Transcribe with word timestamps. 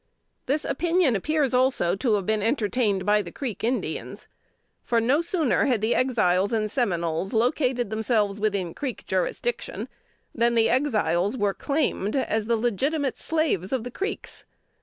This 0.47 0.65
opinion 0.65 1.15
appears 1.15 1.53
also 1.53 1.95
to 1.95 2.13
have 2.15 2.25
been 2.25 2.41
entertained 2.41 3.05
by 3.05 3.21
the 3.21 3.31
Creek 3.31 3.63
Indians; 3.63 4.27
for 4.83 4.99
no 4.99 5.21
sooner 5.21 5.65
had 5.67 5.79
the 5.79 5.93
Exiles 5.93 6.51
and 6.51 6.71
Seminoles 6.71 7.33
located 7.33 7.91
themselves 7.91 8.39
within 8.39 8.73
Creek 8.73 9.05
jurisdiction, 9.05 9.87
than 10.33 10.55
the 10.55 10.71
Exiles 10.71 11.37
were 11.37 11.53
claimed 11.53 12.15
as 12.15 12.47
the 12.47 12.57
legitimate 12.57 13.19
slaves 13.19 13.71
of 13.71 13.83
the 13.83 13.91
Creeks. 13.91 14.43